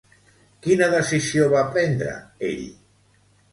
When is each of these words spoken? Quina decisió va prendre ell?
Quina 0.67 0.87
decisió 0.93 1.45
va 1.53 1.63
prendre 1.77 2.17
ell? 2.51 2.67